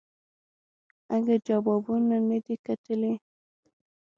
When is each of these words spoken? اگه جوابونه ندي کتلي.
اگه 1.15 1.35
جوابونه 1.47 2.17
ندي 2.29 2.55
کتلي. 2.65 3.13